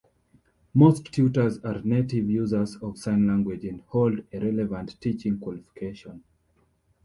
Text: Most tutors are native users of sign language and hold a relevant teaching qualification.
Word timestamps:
Most 0.73 1.13
tutors 1.13 1.59
are 1.59 1.79
native 1.83 2.27
users 2.27 2.75
of 2.77 2.97
sign 2.97 3.27
language 3.27 3.63
and 3.65 3.81
hold 3.81 4.19
a 4.33 4.39
relevant 4.39 4.99
teaching 4.99 5.37
qualification. 5.37 6.23